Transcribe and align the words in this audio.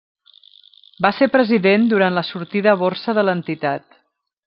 Va 1.07 1.11
ser 1.17 1.27
president 1.35 1.87
durant 1.93 2.19
la 2.19 2.25
sortida 2.33 2.75
a 2.75 2.77
borsa 2.85 3.19
de 3.19 3.29
l'entitat. 3.29 4.03